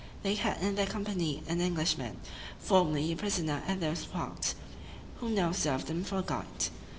[0.23, 2.21] They had in their company an Englishman,
[2.57, 4.55] formerly a prisoner in those parts,
[5.17, 6.69] who now served them for a guide.